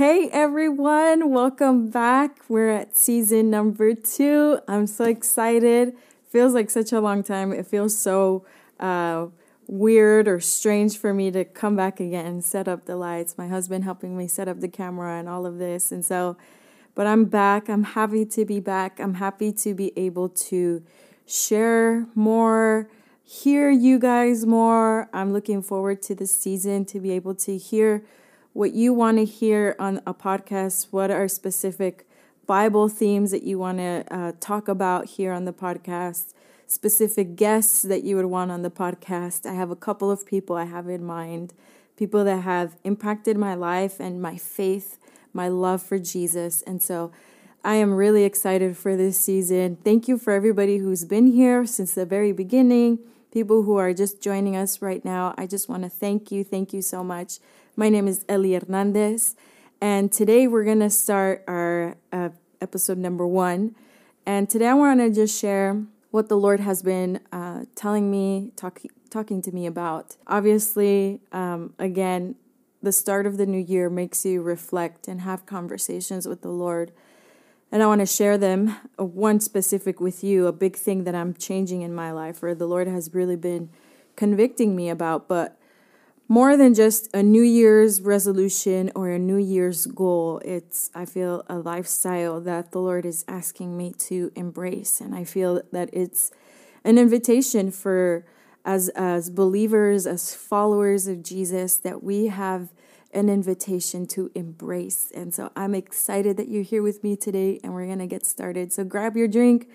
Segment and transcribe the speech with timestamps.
[0.00, 2.40] Hey everyone, welcome back.
[2.48, 4.58] We're at season number two.
[4.66, 5.92] I'm so excited.
[6.30, 7.52] Feels like such a long time.
[7.52, 8.46] It feels so
[8.78, 9.26] uh,
[9.66, 13.36] weird or strange for me to come back again and set up the lights.
[13.36, 15.92] My husband helping me set up the camera and all of this.
[15.92, 16.38] And so,
[16.94, 17.68] but I'm back.
[17.68, 19.00] I'm happy to be back.
[19.00, 20.82] I'm happy to be able to
[21.26, 22.88] share more,
[23.22, 25.10] hear you guys more.
[25.12, 28.02] I'm looking forward to the season to be able to hear
[28.52, 30.88] what you want to hear on a podcast.
[30.90, 32.06] What are specific
[32.46, 36.34] Bible themes that you want to uh, talk about here on the podcast?
[36.66, 39.46] Specific guests that you would want on the podcast.
[39.46, 41.54] I have a couple of people I have in mind,
[41.96, 44.98] people that have impacted my life and my faith,
[45.32, 46.62] my love for Jesus.
[46.62, 47.12] And so
[47.62, 49.76] I am really excited for this season.
[49.84, 52.98] Thank you for everybody who's been here since the very beginning,
[53.32, 55.34] people who are just joining us right now.
[55.36, 56.42] I just want to thank you.
[56.42, 57.38] Thank you so much.
[57.80, 59.36] My name is Ellie Hernandez,
[59.80, 62.28] and today we're going to start our uh,
[62.60, 63.74] episode number one.
[64.26, 68.52] And today I want to just share what the Lord has been uh, telling me,
[68.54, 70.18] talk, talking to me about.
[70.26, 72.34] Obviously, um, again,
[72.82, 76.92] the start of the new year makes you reflect and have conversations with the Lord.
[77.72, 81.14] And I want to share them, uh, one specific with you, a big thing that
[81.14, 83.70] I'm changing in my life, or the Lord has really been
[84.16, 85.28] convicting me about.
[85.28, 85.56] But
[86.30, 90.40] more than just a New Year's resolution or a New Year's goal.
[90.44, 95.00] It's, I feel, a lifestyle that the Lord is asking me to embrace.
[95.00, 96.30] And I feel that it's
[96.84, 98.24] an invitation for,
[98.64, 102.72] as, as believers, as followers of Jesus, that we have
[103.12, 105.10] an invitation to embrace.
[105.12, 108.24] And so I'm excited that you're here with me today and we're going to get
[108.24, 108.72] started.
[108.72, 109.68] So grab your drink,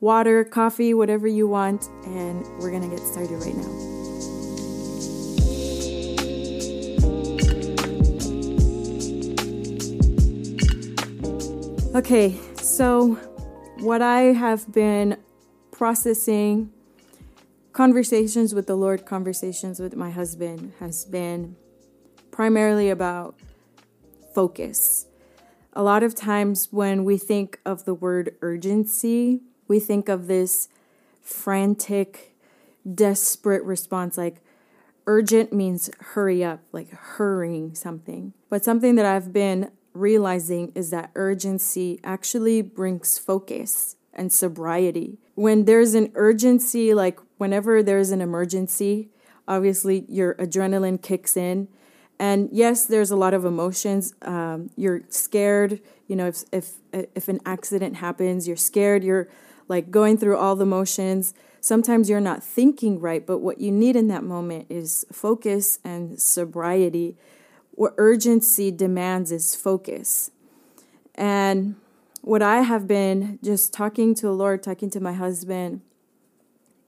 [0.00, 4.09] water, coffee, whatever you want, and we're going to get started right now.
[12.00, 13.16] Okay, so
[13.80, 15.18] what I have been
[15.70, 16.72] processing,
[17.74, 21.56] conversations with the Lord, conversations with my husband, has been
[22.30, 23.38] primarily about
[24.34, 25.08] focus.
[25.74, 30.70] A lot of times when we think of the word urgency, we think of this
[31.20, 32.34] frantic,
[32.94, 34.40] desperate response like,
[35.06, 38.32] urgent means hurry up, like hurrying something.
[38.48, 45.18] But something that I've been realizing is that urgency actually brings focus and sobriety.
[45.34, 49.10] When there's an urgency, like whenever there's an emergency,
[49.48, 51.68] obviously your adrenaline kicks in.
[52.18, 54.14] And yes, there's a lot of emotions.
[54.22, 55.80] Um, you're scared.
[56.06, 59.02] You know, if if if an accident happens, you're scared.
[59.02, 59.28] You're
[59.68, 61.32] like going through all the motions.
[61.62, 66.20] Sometimes you're not thinking right, but what you need in that moment is focus and
[66.20, 67.16] sobriety
[67.72, 70.30] what urgency demands is focus.
[71.14, 71.76] And
[72.22, 75.80] what I have been just talking to the Lord, talking to my husband,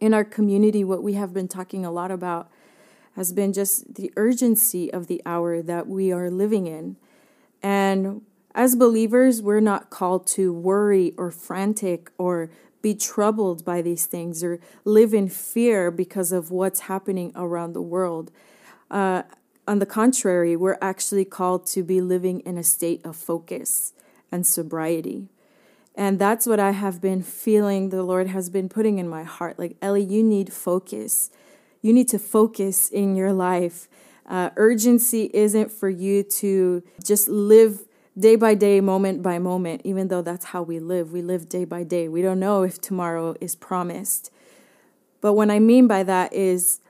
[0.00, 2.50] in our community, what we have been talking a lot about
[3.14, 6.96] has been just the urgency of the hour that we are living in.
[7.62, 8.22] And
[8.54, 12.50] as believers, we're not called to worry or frantic or
[12.82, 17.82] be troubled by these things or live in fear because of what's happening around the
[17.82, 18.32] world.
[18.90, 19.22] Uh,
[19.66, 23.92] on the contrary, we're actually called to be living in a state of focus
[24.30, 25.28] and sobriety.
[25.94, 29.58] And that's what I have been feeling the Lord has been putting in my heart.
[29.58, 31.30] Like, Ellie, you need focus.
[31.82, 33.88] You need to focus in your life.
[34.26, 37.84] Uh, urgency isn't for you to just live
[38.18, 41.12] day by day, moment by moment, even though that's how we live.
[41.12, 42.08] We live day by day.
[42.08, 44.30] We don't know if tomorrow is promised.
[45.20, 46.80] But what I mean by that is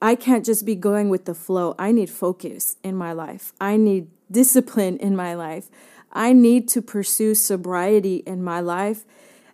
[0.00, 1.74] I can't just be going with the flow.
[1.78, 3.52] I need focus in my life.
[3.60, 5.68] I need discipline in my life.
[6.12, 9.04] I need to pursue sobriety in my life.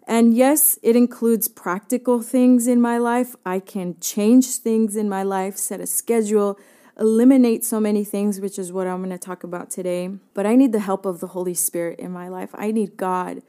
[0.06, 3.36] And yes, it includes practical things in my life.
[3.46, 6.58] I can change things in my life, set a schedule,
[6.98, 10.10] eliminate so many things, which is what I'm going to talk about today.
[10.34, 12.50] But I need the help of the Holy Spirit in my life.
[12.54, 13.42] I need God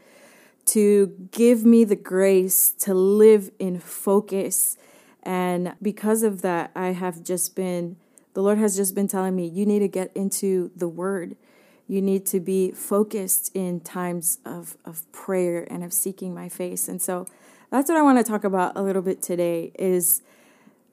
[0.68, 4.78] to give me the grace to live in focus
[5.24, 7.98] and because of that, I have just been,
[8.34, 11.36] the Lord has just been telling me, you need to get into the Word.
[11.88, 16.88] You need to be focused in times of, of prayer and of seeking my face.
[16.88, 17.28] And so
[17.70, 20.22] that's what I want to talk about a little bit today is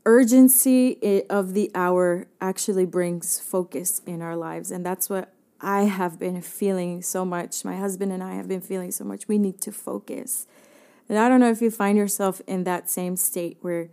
[0.05, 4.71] urgency of the hour actually brings focus in our lives.
[4.71, 7.65] And that's what I have been feeling so much.
[7.65, 9.29] My husband and I have been feeling so much.
[9.29, 10.47] We need to focus.
[11.09, 13.89] And I don't know if you find yourself in that same state where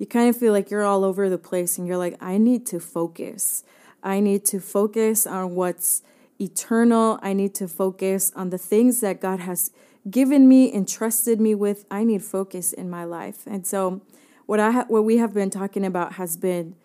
[0.00, 2.64] you kind of feel like you're all over the place and you're like, I need
[2.68, 3.64] to focus.
[4.02, 6.02] I need to focus on what's
[6.40, 7.18] eternal.
[7.22, 9.72] I need to focus on the things that God has
[10.10, 11.84] given me, entrusted me with.
[11.90, 13.46] I need focus in my life.
[13.46, 14.00] And so
[14.46, 16.76] what I ha- what we have been talking about has been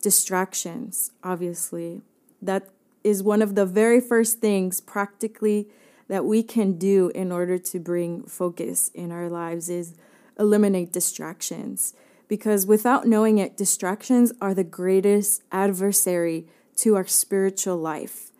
[0.00, 2.00] distractions, obviously.
[2.40, 2.70] That
[3.04, 5.68] is one of the very first things practically
[6.08, 9.92] that we can do in order to bring focus in our lives is
[10.38, 11.92] eliminate distractions
[12.28, 16.46] because without knowing it distractions are the greatest adversary
[16.76, 18.32] to our spiritual life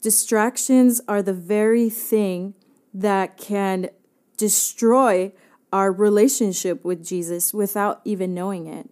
[0.00, 2.54] distractions are the very thing
[2.92, 3.88] that can
[4.36, 5.32] destroy
[5.72, 8.90] our relationship with Jesus without even knowing it.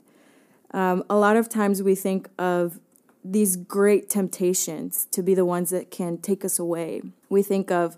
[0.73, 2.79] Um, a lot of times we think of
[3.25, 7.03] these great temptations to be the ones that can take us away.
[7.29, 7.97] We think of,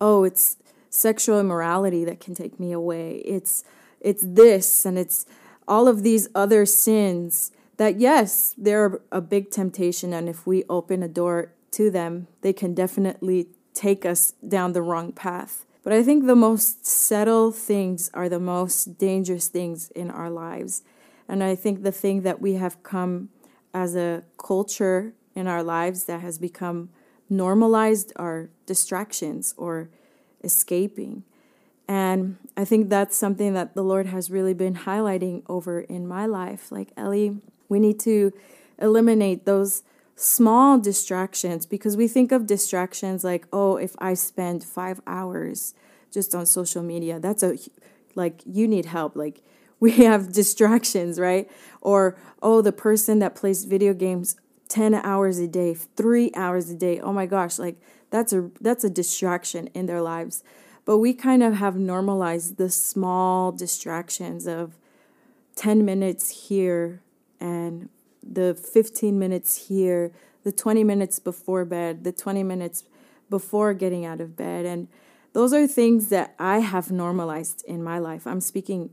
[0.00, 0.56] oh, it's
[0.90, 3.22] sexual immorality that can take me away.
[3.24, 3.64] It's
[4.00, 5.26] it's this and it's
[5.68, 11.02] all of these other sins that yes, they're a big temptation and if we open
[11.02, 15.64] a door to them, they can definitely take us down the wrong path.
[15.84, 20.82] But I think the most subtle things are the most dangerous things in our lives.
[21.28, 23.28] And I think the thing that we have come
[23.72, 26.90] as a culture in our lives that has become
[27.30, 29.88] normalized are distractions or
[30.42, 31.22] escaping.
[31.88, 36.26] And I think that's something that the Lord has really been highlighting over in my
[36.26, 36.70] life.
[36.70, 38.32] Like, Ellie, we need to
[38.78, 39.82] eliminate those
[40.14, 45.74] small distractions because we think of distractions like, oh, if I spend five hours
[46.10, 47.56] just on social media, that's a,
[48.14, 49.16] like, you need help.
[49.16, 49.42] Like,
[49.80, 51.50] we have distractions, right?
[51.80, 54.36] Or, oh, the person that plays video games
[54.68, 57.00] 10 hours a day, 3 hours a day.
[57.00, 57.76] Oh my gosh, like
[58.10, 60.42] that's a that's a distraction in their lives.
[60.88, 64.78] But we kind of have normalized the small distractions of
[65.54, 67.02] 10 minutes here
[67.38, 67.90] and
[68.22, 70.12] the 15 minutes here,
[70.44, 72.84] the 20 minutes before bed, the 20 minutes
[73.28, 74.88] before getting out of bed and
[75.34, 78.26] those are things that I have normalized in my life.
[78.26, 78.88] I'm speaking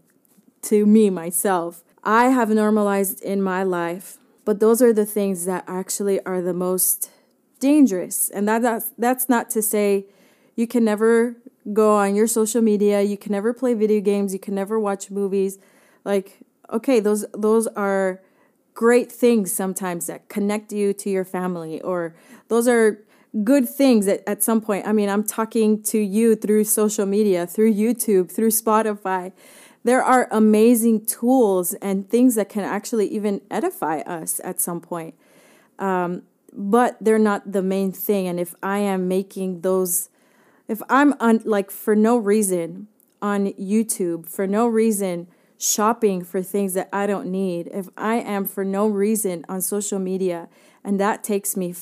[0.63, 1.81] to me myself.
[2.03, 6.53] I have normalized in my life, but those are the things that actually are the
[6.53, 7.09] most
[7.61, 8.29] dangerous.
[8.29, 10.07] And that, that's that's not to say
[10.55, 11.35] you can never
[11.73, 15.11] go on your social media, you can never play video games, you can never watch
[15.11, 15.57] movies.
[16.03, 16.39] Like
[16.71, 18.21] okay, those those are
[18.73, 22.13] great things sometimes that connect you to your family or
[22.49, 22.99] those are
[23.43, 24.87] good things that at some point.
[24.87, 29.33] I mean, I'm talking to you through social media, through YouTube, through Spotify
[29.85, 35.13] there are amazing tools and things that can actually even edify us at some point.
[35.77, 38.27] Um, but they're not the main thing.
[38.27, 40.09] And if I am making those,
[40.67, 42.87] if I'm on like for no reason
[43.21, 45.27] on YouTube, for no reason
[45.57, 49.99] shopping for things that I don't need, if I am for no reason on social
[49.99, 50.49] media
[50.83, 51.73] and that takes me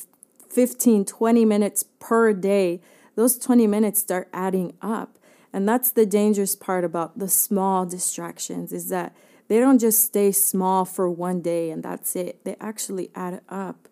[0.50, 2.82] 15, 20 minutes per day,
[3.16, 5.18] those 20 minutes start adding up.
[5.52, 9.16] And that's the dangerous part about the small distractions is that
[9.48, 12.44] they don't just stay small for one day and that's it.
[12.44, 13.88] They actually add up.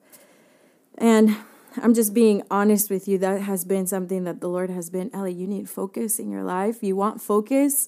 [0.98, 1.36] And
[1.78, 3.18] I'm just being honest with you.
[3.18, 6.44] That has been something that the Lord has been, Ellie, you need focus in your
[6.44, 6.84] life.
[6.84, 7.88] You want focus,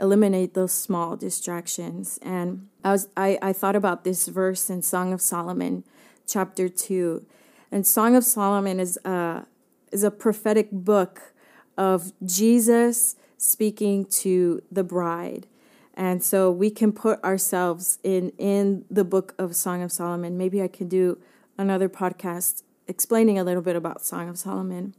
[0.00, 2.18] eliminate those small distractions.
[2.22, 5.84] And I was I, I thought about this verse in Song of Solomon,
[6.26, 7.26] chapter two.
[7.70, 9.46] And Song of Solomon is a
[9.92, 11.34] is a prophetic book
[11.76, 15.46] of Jesus speaking to the bride.
[15.94, 20.38] And so we can put ourselves in in the book of Song of Solomon.
[20.38, 21.18] Maybe I can do
[21.58, 24.94] another podcast explaining a little bit about Song of Solomon.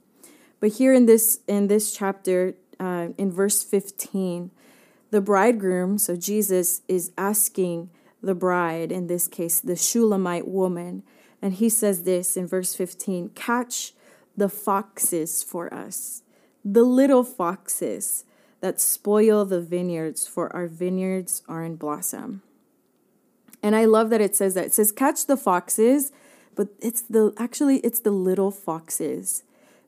[0.60, 4.52] But here in this in this chapter, uh, in verse 15,
[5.12, 7.90] the bridegroom, so Jesus, is asking
[8.24, 11.04] the bride, in this case, the Shulamite woman,
[11.42, 13.94] and he says this in verse 15 Catch
[14.38, 16.24] the foxes for us
[16.64, 18.26] the little foxes
[18.62, 22.42] that spoil the vineyards, for our vineyards are in blossom.
[23.64, 24.66] And I love that it says that.
[24.66, 26.12] It says, catch the foxes,
[26.56, 29.44] but it's the actually it's the little foxes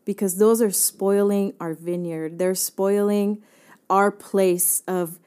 [0.05, 2.39] because those are spoiling our vineyard.
[2.39, 3.41] They're spoiling
[3.89, 5.19] our place of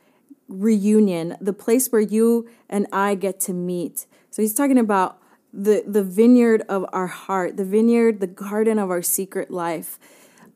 [0.49, 4.07] reunion, the place where you and I get to meet.
[4.31, 5.19] So he's talking about
[5.53, 9.99] the the vineyard of our heart, the vineyard, the garden of our secret life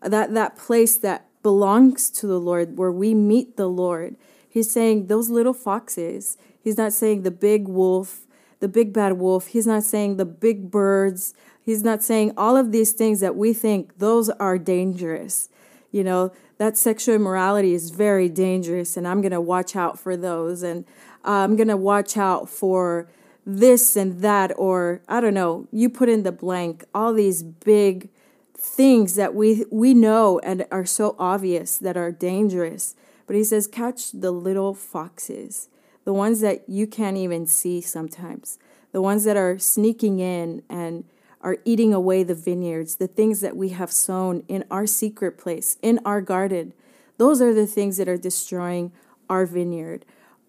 [0.03, 4.17] that that place that belongs to the Lord where we meet the Lord.
[4.49, 6.37] He's saying those little foxes.
[6.63, 8.27] He's not saying the big wolf,
[8.61, 9.49] the big bad wolf.
[9.49, 11.35] He's not saying the big birds.
[11.61, 15.49] He's not saying all of these things that we think those are dangerous.
[15.91, 20.17] You know, that sexual immorality is very dangerous and I'm going to watch out for
[20.17, 20.85] those and
[21.25, 23.09] I'm going to watch out for
[23.47, 28.11] this and that or I don't know, you put in the blank all these big
[28.55, 32.95] things that we we know and are so obvious that are dangerous.
[33.27, 35.69] But he says, catch the little foxes,
[36.05, 38.59] the ones that you can't even see sometimes,
[38.93, 41.05] the ones that are sneaking in and
[41.41, 45.79] are eating away the vineyards, the things that we have sown in our secret place,
[45.83, 46.73] in our garden.
[47.17, 48.93] Those are the things that are destroying
[49.29, 50.05] our vineyard,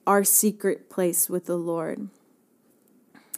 [0.06, 2.10] our secret place with the Lord.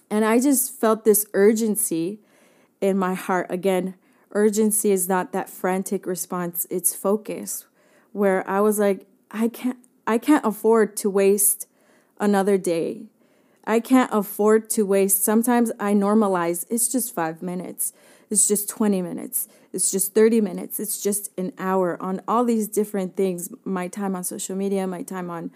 [0.10, 2.20] And I just felt this urgency
[2.82, 3.48] in my heart.
[3.50, 3.96] Again,
[4.32, 7.66] urgency is not that frantic response, it's focus.
[8.12, 11.68] Where I was like, I can't I can't afford to waste
[12.24, 13.04] another day.
[13.66, 15.24] I can't afford to waste.
[15.24, 17.94] Sometimes I normalize it's just 5 minutes.
[18.30, 19.48] It's just 20 minutes.
[19.74, 20.80] It's just 30 minutes.
[20.80, 23.50] It's just an hour on all these different things.
[23.66, 25.52] My time on social media, my time on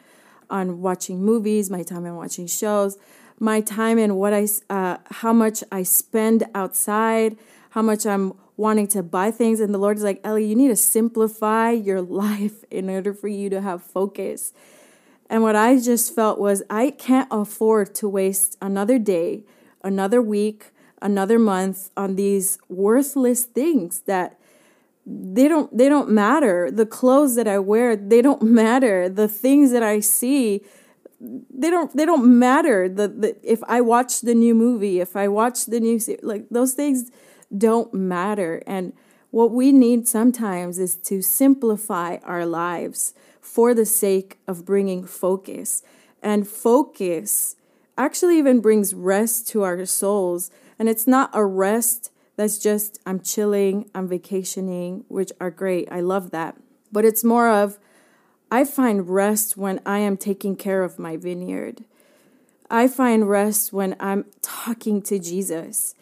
[0.50, 2.98] on watching movies, my time on watching shows,
[3.40, 7.38] my time in what I uh, how much I spend outside,
[7.72, 10.70] how much I'm wanting to buy things and the Lord is like, "Ellie, you need
[10.70, 14.54] to simplify your life in order for you to have focus."
[15.30, 19.44] And what I just felt was I can't afford to waste another day,
[19.84, 24.40] another week, another month on these worthless things that
[25.06, 26.70] they don't they don't matter.
[26.70, 29.10] The clothes that I wear, they don't matter.
[29.10, 30.62] The things that I see,
[31.22, 32.90] they don't they don't matter.
[32.90, 36.74] The, the if I watch the new movie, if I watch the new like those
[36.74, 37.12] things
[37.56, 38.62] don't matter.
[38.68, 38.94] And
[39.32, 43.14] what we need sometimes is to simplify our lives
[43.58, 45.82] for the sake of bringing focus.
[46.22, 47.56] And focus
[47.98, 50.52] actually even brings rest to our souls.
[50.78, 55.88] And it's not a rest that's just, I'm chilling, I'm vacationing, which are great.
[55.92, 56.56] I love that.
[56.92, 57.80] But it's more of,
[58.52, 61.84] I find rest when I am taking care of my vineyard.
[62.70, 65.96] I find rest when I'm talking to Jesus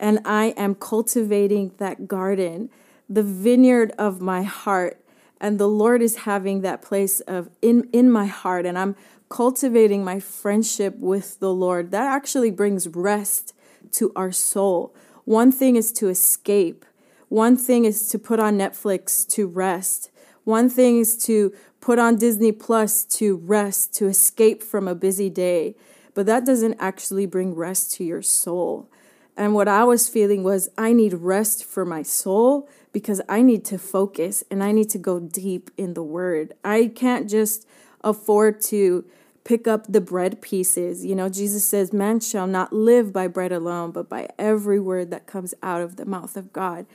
[0.00, 2.68] and I am cultivating that garden,
[3.08, 5.00] the vineyard of my heart.
[5.40, 8.96] And the Lord is having that place of in, in my heart, and I'm
[9.28, 11.90] cultivating my friendship with the Lord.
[11.90, 13.54] That actually brings rest
[13.92, 14.94] to our soul.
[15.24, 16.84] One thing is to escape,
[17.28, 20.10] one thing is to put on Netflix to rest,
[20.44, 25.28] one thing is to put on Disney Plus to rest, to escape from a busy
[25.28, 25.74] day.
[26.14, 28.88] But that doesn't actually bring rest to your soul.
[29.36, 33.62] And what I was feeling was I need rest for my soul because I need
[33.66, 36.54] to focus and I need to go deep in the word.
[36.64, 37.68] I can't just
[38.02, 39.04] afford to
[39.44, 41.04] pick up the bread pieces.
[41.04, 45.10] You know, Jesus says, Man shall not live by bread alone, but by every word
[45.10, 46.86] that comes out of the mouth of God.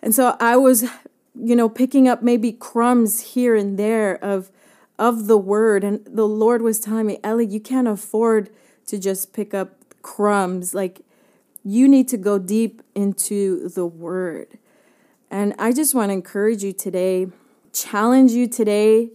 [0.00, 0.84] And so I was,
[1.34, 4.50] you know, picking up maybe crumbs here and there of
[4.98, 8.48] of the word and the Lord was telling me, Ellie, you can't afford
[8.86, 11.02] to just pick up crumbs like
[11.62, 14.56] you need to go deep into the word.
[15.30, 17.28] And I just want to encourage you today,
[17.72, 19.10] challenge you today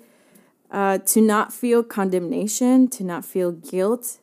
[0.72, 4.20] uh, to not feel condemnation, to not feel guilt,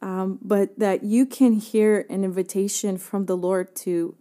[0.00, 4.14] um, but that you can hear an invitation from the Lord to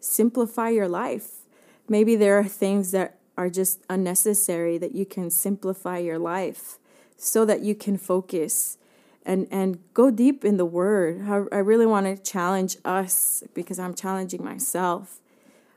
[0.00, 1.42] simplify your life.
[1.88, 6.78] Maybe there are things that are just unnecessary that you can simplify your life
[7.16, 8.78] so that you can focus
[9.24, 13.78] and and go deep in the word i, I really want to challenge us because
[13.78, 15.20] i'm challenging myself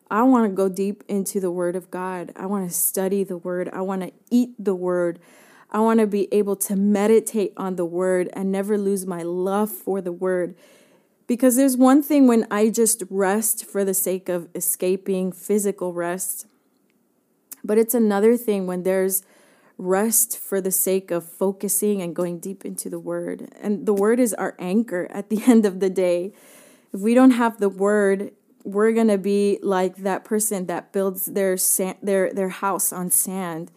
[0.09, 3.37] i want to go deep into the word of god i want to study the
[3.37, 5.19] word i want to eat the word
[5.71, 9.69] i want to be able to meditate on the word and never lose my love
[9.69, 10.55] for the word
[11.27, 16.47] because there's one thing when i just rest for the sake of escaping physical rest
[17.63, 19.23] but it's another thing when there's
[19.77, 23.49] rest for the sake of focusing and going deep into the word.
[23.61, 26.33] And the word is our anchor at the end of the day.
[26.93, 28.31] If we don't have the word,
[28.63, 31.57] we're going to be like that person that builds their
[32.01, 33.71] their their house on sand.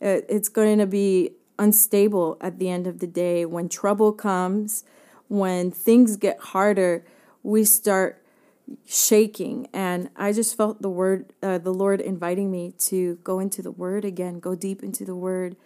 [0.00, 4.84] Uh, it's going to be unstable at the end of the day when trouble comes,
[5.28, 7.04] when things get harder,
[7.42, 8.22] we start
[8.86, 13.60] shaking and i just felt the word uh, the lord inviting me to go into
[13.60, 15.56] the word again go deep into the word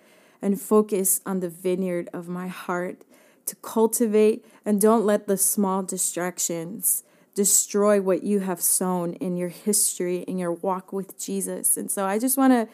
[0.42, 3.02] and focus on the vineyard of my heart
[3.44, 7.04] to cultivate and don't let the small distractions
[7.36, 12.04] destroy what you have sown in your history in your walk with jesus and so
[12.04, 12.66] i just want to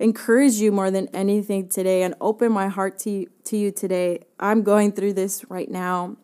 [0.00, 4.62] encourage you more than anything today and open my heart to, to you today i'm
[4.62, 6.16] going through this right now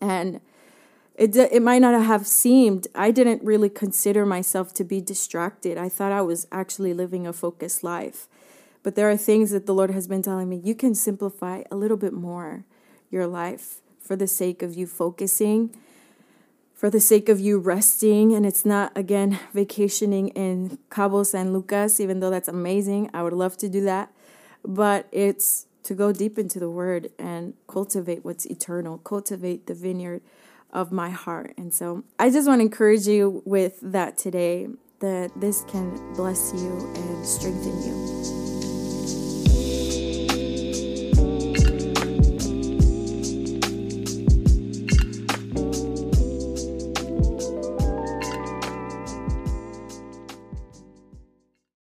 [0.00, 0.40] and
[1.20, 5.76] it, it might not have seemed, I didn't really consider myself to be distracted.
[5.76, 8.26] I thought I was actually living a focused life.
[8.82, 11.76] But there are things that the Lord has been telling me you can simplify a
[11.76, 12.64] little bit more
[13.10, 15.76] your life for the sake of you focusing
[16.80, 18.32] for the sake of you resting.
[18.32, 23.10] And it's not, again, vacationing in Cabo San Lucas, even though that's amazing.
[23.12, 24.10] I would love to do that.
[24.64, 30.22] But it's to go deep into the word and cultivate what's eternal, cultivate the vineyard
[30.72, 31.52] of my heart.
[31.58, 34.68] And so I just want to encourage you with that today
[35.00, 38.39] that this can bless you and strengthen you.